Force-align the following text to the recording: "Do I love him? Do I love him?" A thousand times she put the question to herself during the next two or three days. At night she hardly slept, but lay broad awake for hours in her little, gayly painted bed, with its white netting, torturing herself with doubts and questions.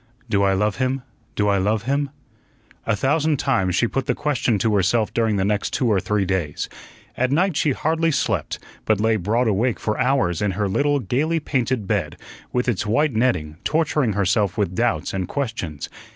"Do 0.27 0.41
I 0.41 0.53
love 0.53 0.77
him? 0.77 1.03
Do 1.35 1.47
I 1.47 1.59
love 1.59 1.83
him?" 1.83 2.09
A 2.87 2.95
thousand 2.95 3.37
times 3.37 3.75
she 3.75 3.87
put 3.87 4.07
the 4.07 4.15
question 4.15 4.57
to 4.57 4.73
herself 4.73 5.13
during 5.13 5.35
the 5.35 5.45
next 5.45 5.73
two 5.73 5.85
or 5.91 5.99
three 5.99 6.25
days. 6.25 6.67
At 7.15 7.31
night 7.31 7.55
she 7.55 7.71
hardly 7.73 8.09
slept, 8.09 8.57
but 8.85 8.99
lay 8.99 9.15
broad 9.15 9.47
awake 9.47 9.79
for 9.79 9.99
hours 9.99 10.41
in 10.41 10.53
her 10.53 10.67
little, 10.67 10.99
gayly 10.99 11.39
painted 11.39 11.85
bed, 11.85 12.17
with 12.51 12.67
its 12.67 12.83
white 12.87 13.13
netting, 13.13 13.57
torturing 13.63 14.13
herself 14.13 14.57
with 14.57 14.73
doubts 14.73 15.13
and 15.13 15.27
questions. 15.27 15.87